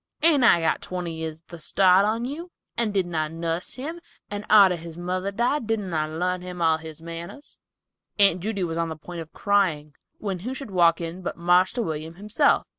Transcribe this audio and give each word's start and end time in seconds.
Ain't 0.23 0.43
I 0.43 0.61
got 0.61 0.81
twenty 0.81 1.13
years 1.13 1.41
the 1.49 1.59
start 1.59 2.05
on 2.05 2.25
you; 2.25 2.49
and 2.75 2.91
didn't 2.91 3.13
I 3.13 3.27
nuss 3.27 3.75
him, 3.75 4.01
and 4.31 4.43
arter 4.49 4.75
his 4.75 4.97
mother 4.97 5.29
died 5.29 5.67
didn't 5.67 5.93
I 5.93 6.07
larn 6.07 6.41
him 6.41 6.59
all 6.59 6.77
his 6.79 7.03
manners?" 7.03 7.59
Aunt 8.17 8.39
Judy 8.41 8.63
was 8.63 8.79
on 8.79 8.89
the 8.89 8.95
point 8.97 9.21
of 9.21 9.31
crying, 9.31 9.93
when 10.17 10.39
who 10.39 10.55
should 10.55 10.71
walk 10.71 11.01
in 11.01 11.21
but 11.21 11.37
"Marster 11.37 11.83
William" 11.83 12.15
himself. 12.15 12.65